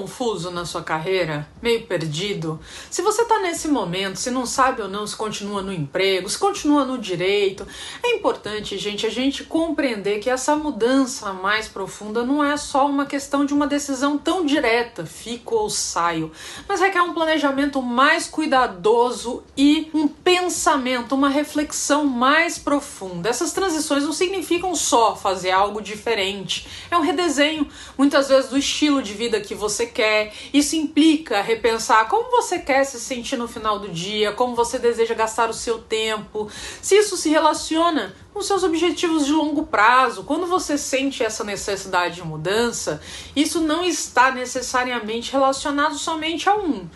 [0.00, 1.46] confuso na sua carreira?
[1.60, 2.58] Meio perdido?
[2.90, 6.38] Se você está nesse momento, se não sabe ou não se continua no emprego, se
[6.38, 7.66] continua no direito,
[8.02, 13.04] é importante, gente, a gente compreender que essa mudança mais profunda não é só uma
[13.04, 16.32] questão de uma decisão tão direta, fico ou saio,
[16.66, 23.28] mas requer um planejamento mais cuidadoso e um pensamento, uma reflexão mais profunda.
[23.28, 29.02] Essas transições não significam só fazer algo diferente, é um redesenho, muitas vezes do estilo
[29.02, 30.32] de vida que você quer.
[30.52, 35.14] Isso implica repensar como você quer se sentir no final do dia, como você deseja
[35.14, 36.48] gastar o seu tempo,
[36.80, 40.24] se isso se relaciona com seus objetivos de longo prazo.
[40.24, 43.00] Quando você sente essa necessidade de mudança,
[43.34, 46.88] isso não está necessariamente relacionado somente a um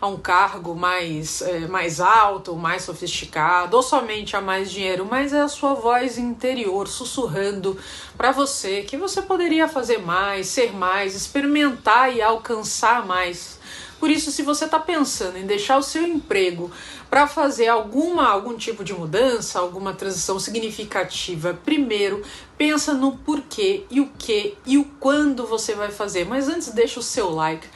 [0.00, 5.32] a um cargo mais, é, mais alto, mais sofisticado, ou somente a mais dinheiro, mas
[5.32, 7.76] é a sua voz interior sussurrando
[8.16, 13.58] para você que você poderia fazer mais, ser mais, experimentar e alcançar mais.
[13.98, 16.70] Por isso, se você está pensando em deixar o seu emprego
[17.10, 22.22] para fazer alguma algum tipo de mudança, alguma transição significativa, primeiro
[22.56, 26.26] pensa no porquê e o que e o quando você vai fazer.
[26.26, 27.66] Mas antes deixa o seu like,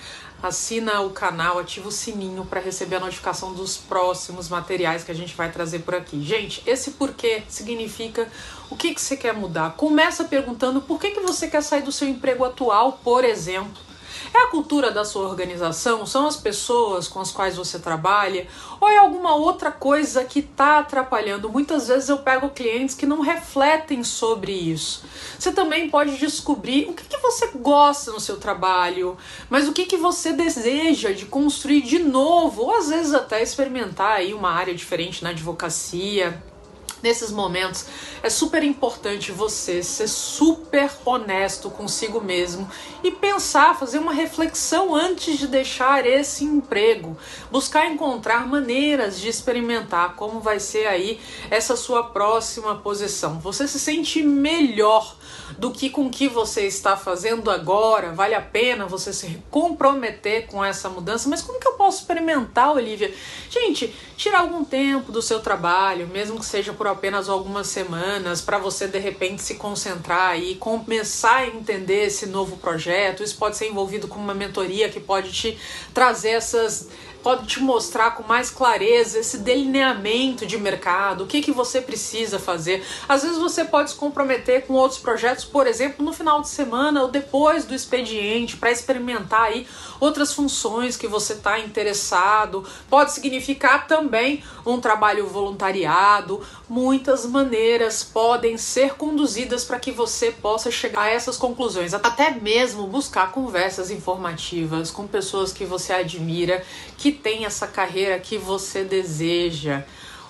[0.43, 5.15] assina o canal, ativa o sininho para receber a notificação dos próximos materiais que a
[5.15, 6.23] gente vai trazer por aqui.
[6.23, 8.29] Gente, esse porquê significa
[8.69, 9.77] o que, que você quer mudar.
[9.77, 13.92] Começa perguntando por que, que você quer sair do seu emprego atual, por exemplo
[14.37, 16.07] é a cultura da sua organização?
[16.07, 18.47] São as pessoas com as quais você trabalha?
[18.81, 21.49] Ou é alguma outra coisa que está atrapalhando?
[21.49, 25.05] Muitas vezes eu pego clientes que não refletem sobre isso.
[25.39, 29.17] Você também pode descobrir o que, que você gosta no seu trabalho,
[29.51, 34.17] mas o que, que você deseja de construir de novo, ou às vezes até experimentar
[34.17, 36.43] aí uma área diferente na advocacia
[37.03, 37.87] nesses momentos
[38.23, 42.71] é super importante você ser super honesto consigo mesmo
[43.03, 47.17] e pensar, fazer uma reflexão antes de deixar esse emprego,
[47.51, 53.39] buscar encontrar maneiras de experimentar como vai ser aí essa sua próxima posição.
[53.41, 55.17] Você se sente melhor
[55.59, 60.47] do que com o que você está fazendo agora, vale a pena você se comprometer
[60.47, 63.13] com essa mudança, mas como que eu posso experimentar, Olivia?
[63.49, 68.59] Gente, tirar algum tempo do seu trabalho, mesmo que seja por apenas algumas semanas, para
[68.59, 73.23] você de repente se concentrar e começar a entender esse novo projeto.
[73.23, 75.59] Isso pode ser envolvido com uma mentoria que pode te
[75.93, 76.89] trazer essas
[77.23, 82.39] pode te mostrar com mais clareza esse delineamento de mercado, o que, que você precisa
[82.39, 82.85] fazer.
[83.09, 87.03] Às vezes você pode se comprometer com outros projetos, por exemplo, no final de semana
[87.03, 89.67] ou depois do expediente, para experimentar aí
[90.01, 92.65] outras funções que você está interessado.
[92.91, 96.43] Pode significar também um trabalho voluntariado.
[96.69, 101.95] Muitas maneiras podem ser conduzidas para que você possa chegar a essas conclusões.
[101.95, 106.65] Até mesmo buscar conversas informativas com pessoas que você admira,
[106.99, 109.85] que tem essa carreira que você deseja.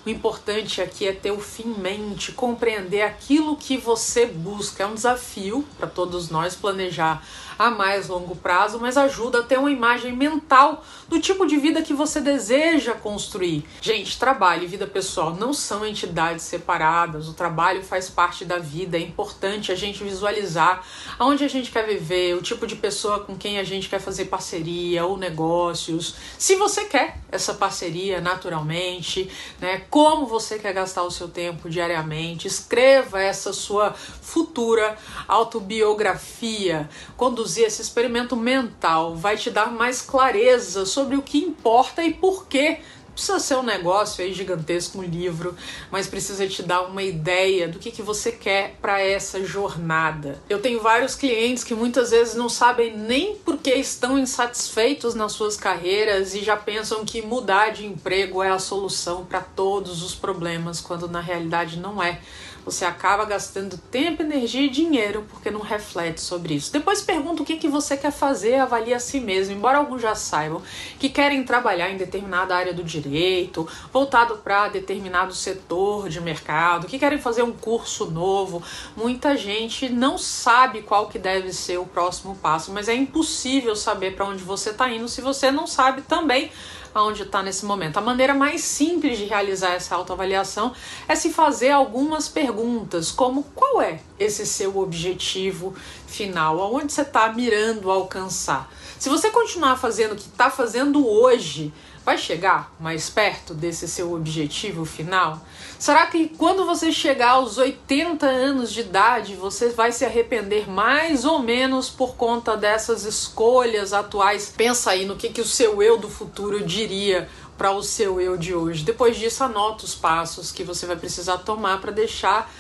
[0.05, 4.83] O importante aqui é ter o fim em mente, compreender aquilo que você busca.
[4.83, 7.25] É um desafio para todos nós planejar
[7.59, 11.83] a mais longo prazo, mas ajuda a ter uma imagem mental do tipo de vida
[11.83, 13.65] que você deseja construir.
[13.81, 17.29] Gente, trabalho e vida pessoal não são entidades separadas.
[17.29, 18.97] O trabalho faz parte da vida.
[18.97, 20.83] É importante a gente visualizar
[21.19, 24.27] aonde a gente quer viver, o tipo de pessoa com quem a gente quer fazer
[24.27, 26.15] parceria ou negócios.
[26.39, 29.31] Se você quer essa parceria naturalmente,
[29.61, 29.83] né?
[29.89, 32.47] Como você quer gastar o seu tempo diariamente?
[32.47, 34.97] Escreva essa sua futura
[35.27, 36.89] autobiografia.
[37.17, 42.15] Conduzir conduzir esse experimento mental vai te dar mais clareza sobre o que importa e
[42.15, 42.79] por que
[43.13, 45.55] precisa ser um negócio aí gigantesco, um livro,
[45.91, 50.41] mas precisa te dar uma ideia do que, que você quer para essa jornada.
[50.49, 55.33] Eu tenho vários clientes que muitas vezes não sabem nem por que estão insatisfeitos nas
[55.33, 60.15] suas carreiras e já pensam que mudar de emprego é a solução para todos os
[60.15, 62.21] problemas, quando na realidade não é
[62.65, 66.73] você acaba gastando tempo, energia e dinheiro porque não reflete sobre isso.
[66.73, 69.55] Depois pergunta o que, que você quer fazer, avalie a si mesmo.
[69.55, 70.63] Embora alguns já saibam
[70.99, 76.99] que querem trabalhar em determinada área do direito, voltado para determinado setor de mercado, que
[76.99, 78.63] querem fazer um curso novo,
[78.97, 84.15] muita gente não sabe qual que deve ser o próximo passo, mas é impossível saber
[84.15, 86.51] para onde você está indo se você não sabe também
[86.95, 87.97] aonde está nesse momento.
[87.97, 90.73] A maneira mais simples de realizar essa autoavaliação
[91.09, 95.75] é se fazer algumas perguntas, como qual é esse seu objetivo
[96.07, 96.61] final?
[96.61, 98.71] Aonde você está mirando alcançar?
[98.99, 101.73] Se você continuar fazendo o que está fazendo hoje,
[102.05, 105.41] vai chegar mais perto desse seu objetivo final?
[105.79, 111.25] Será que quando você chegar aos 80 anos de idade, você vai se arrepender mais
[111.25, 114.53] ou menos por conta dessas escolhas atuais?
[114.57, 118.37] Pensa aí no que, que o seu eu do futuro diria para o seu eu
[118.37, 118.85] de hoje.
[118.85, 122.51] Depois disso, anota os passos que você vai precisar tomar para deixar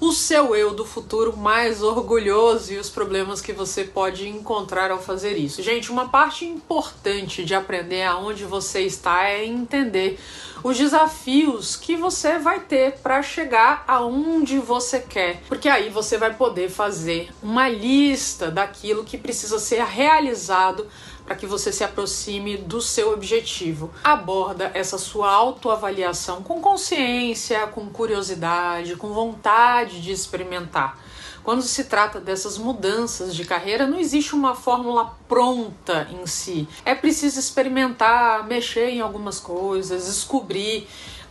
[0.00, 4.98] o seu eu do futuro mais orgulhoso e os problemas que você pode encontrar ao
[4.98, 5.62] fazer isso.
[5.62, 10.18] Gente, uma parte importante de aprender aonde você está é entender
[10.64, 16.34] os desafios que você vai ter para chegar aonde você quer, porque aí você vai
[16.34, 20.86] poder fazer uma lista daquilo que precisa ser realizado
[21.30, 23.92] para que você se aproxime do seu objetivo.
[24.02, 30.98] Aborda essa sua autoavaliação com consciência, com curiosidade, com vontade de experimentar.
[31.44, 36.66] Quando se trata dessas mudanças de carreira, não existe uma fórmula pronta em si.
[36.84, 40.88] É preciso experimentar, mexer em algumas coisas, descobrir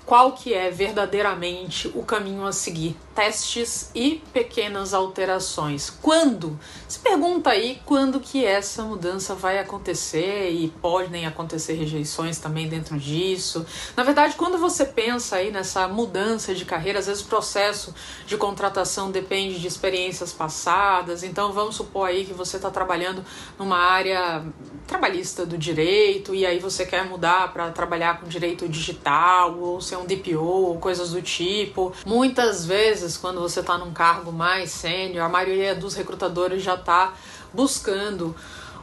[0.09, 2.97] qual que é verdadeiramente o caminho a seguir.
[3.13, 5.91] Testes e pequenas alterações.
[6.01, 6.59] Quando?
[6.87, 12.97] Se pergunta aí quando que essa mudança vai acontecer e podem acontecer rejeições também dentro
[12.97, 13.63] disso.
[13.95, 17.93] Na verdade, quando você pensa aí nessa mudança de carreira, às vezes o processo
[18.25, 21.21] de contratação depende de experiências passadas.
[21.21, 23.23] Então, vamos supor aí que você está trabalhando
[23.59, 24.43] numa área
[24.89, 29.97] trabalhista do direito e aí você quer mudar para trabalhar com direito digital ou ser
[29.97, 31.93] um DPO ou coisas do tipo.
[32.05, 37.13] Muitas vezes, quando você está num cargo mais sênior, a maioria dos recrutadores já está
[37.53, 38.35] buscando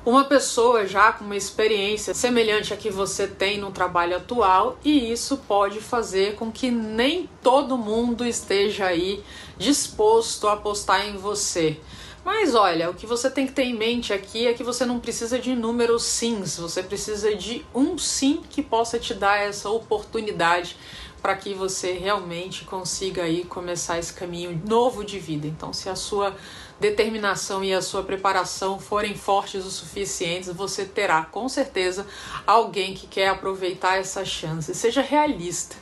[0.05, 5.11] uma pessoa já com uma experiência semelhante à que você tem no trabalho atual, e
[5.11, 9.21] isso pode fazer com que nem todo mundo esteja aí
[9.59, 11.81] disposto a apostar em você.
[12.27, 14.99] Mas olha, o que você tem que ter em mente aqui é que você não
[14.99, 20.77] precisa de números sims, você precisa de um sim que possa te dar essa oportunidade
[21.23, 25.47] para que você realmente consiga aí começar esse caminho novo de vida.
[25.47, 26.35] Então, se a sua
[26.81, 32.05] determinação e a sua preparação forem fortes o suficientes, você terá com certeza
[32.45, 34.75] alguém que quer aproveitar essa chance.
[34.75, 35.77] Seja realista.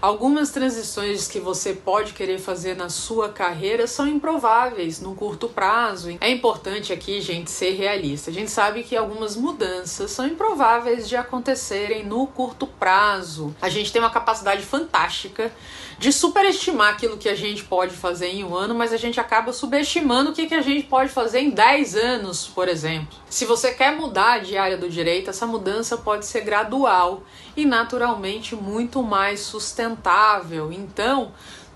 [0.00, 6.16] Algumas transições que você pode querer fazer na sua carreira são improváveis no curto prazo.
[6.20, 8.30] É importante aqui, gente, ser realista.
[8.30, 13.54] A gente sabe que algumas mudanças são improváveis de acontecerem no curto prazo.
[13.60, 15.52] A gente tem uma capacidade fantástica
[15.98, 19.52] de superestimar aquilo que a gente pode fazer em um ano, mas a gente acaba
[19.52, 23.18] subestimando o que, que a gente pode fazer em 10 anos, por exemplo.
[23.28, 27.24] Se você quer mudar de área do direito, essa mudança pode ser gradual
[27.56, 30.70] e naturalmente muito mais sustentável.
[30.70, 31.32] Então,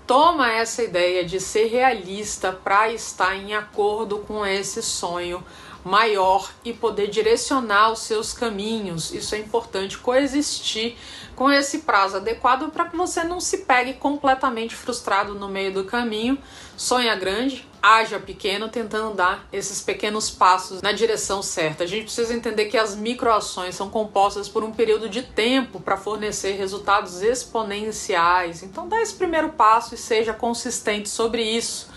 [0.07, 5.43] toma essa ideia de ser realista para estar em acordo com esse sonho
[5.83, 9.13] maior e poder direcionar os seus caminhos.
[9.13, 10.95] Isso é importante coexistir
[11.35, 15.83] com esse prazo adequado para que você não se pegue completamente frustrado no meio do
[15.83, 16.37] caminho.
[16.77, 21.83] Sonha grande, haja pequeno, tentando dar esses pequenos passos na direção certa.
[21.83, 25.97] A gente precisa entender que as microações são compostas por um período de tempo para
[25.97, 28.63] fornecer resultados exponenciais.
[28.63, 31.91] Então, dá esse primeiro passo e seja consistente sobre isso.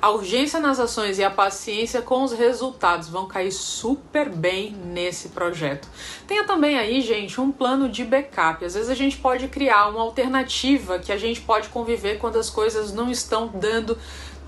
[0.00, 5.28] A urgência nas ações e a paciência com os resultados vão cair super bem nesse
[5.28, 5.88] projeto.
[6.26, 8.64] Tenha também aí, gente, um plano de backup.
[8.64, 12.50] Às vezes a gente pode criar uma alternativa que a gente pode conviver quando as
[12.50, 13.96] coisas não estão dando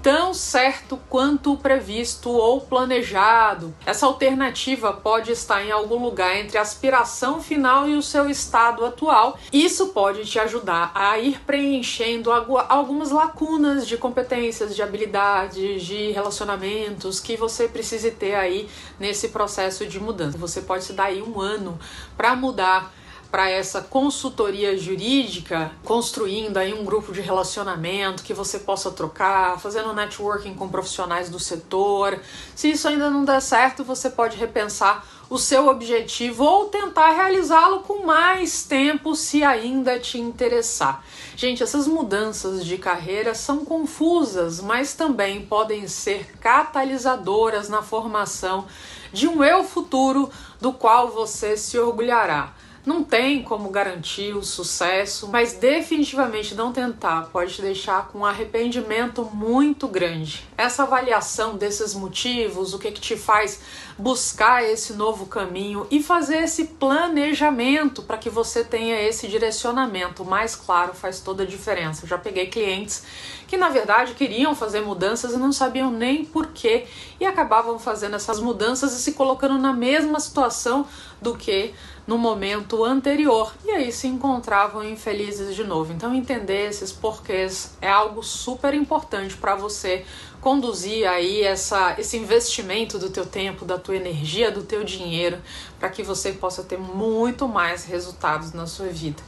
[0.04, 3.74] tão certo quanto o previsto ou planejado.
[3.86, 8.84] Essa alternativa pode estar em algum lugar entre a aspiração final e o seu estado
[8.84, 9.38] atual.
[9.50, 17.18] Isso pode te ajudar a ir preenchendo algumas lacunas de competências, de habilidades, de relacionamentos
[17.18, 18.68] que você precise ter aí
[19.00, 20.36] nesse processo de mudança.
[20.36, 21.78] Você pode se dar aí um ano
[22.14, 22.92] para mudar
[23.34, 29.92] para essa consultoria jurídica, construindo aí um grupo de relacionamento que você possa trocar, fazendo
[29.92, 32.20] networking com profissionais do setor.
[32.54, 37.80] Se isso ainda não der certo, você pode repensar o seu objetivo ou tentar realizá-lo
[37.80, 41.04] com mais tempo se ainda te interessar.
[41.36, 48.66] Gente, essas mudanças de carreira são confusas, mas também podem ser catalisadoras na formação
[49.12, 52.54] de um eu futuro do qual você se orgulhará.
[52.84, 58.24] Não tem como garantir o sucesso, mas definitivamente não tentar pode te deixar com um
[58.26, 60.44] arrependimento muito grande.
[60.56, 63.60] Essa avaliação desses motivos, o que que te faz
[63.98, 70.54] buscar esse novo caminho e fazer esse planejamento para que você tenha esse direcionamento mais
[70.54, 72.04] claro faz toda a diferença.
[72.04, 73.04] Eu já peguei clientes
[73.46, 76.86] que na verdade queriam fazer mudanças e não sabiam nem porquê
[77.20, 80.86] e acabavam fazendo essas mudanças e se colocando na mesma situação
[81.20, 81.74] do que
[82.06, 85.92] no momento anterior e aí se encontravam infelizes de novo.
[85.92, 90.04] Então entender esses porquês é algo super importante para você
[90.44, 95.38] conduzir aí essa, esse investimento do teu tempo, da tua energia, do teu dinheiro,
[95.80, 99.22] para que você possa ter muito mais resultados na sua vida.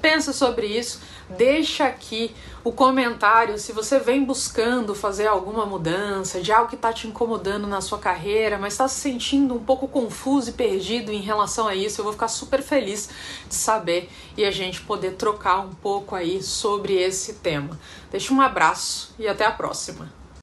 [0.00, 2.34] Pensa sobre isso, deixa aqui
[2.64, 7.66] o comentário se você vem buscando fazer alguma mudança, de algo que está te incomodando
[7.66, 11.74] na sua carreira, mas está se sentindo um pouco confuso e perdido em relação a
[11.74, 12.00] isso.
[12.00, 13.10] Eu vou ficar super feliz
[13.46, 17.78] de saber e a gente poder trocar um pouco aí sobre esse tema.
[18.10, 20.25] Deixa um abraço e até a próxima.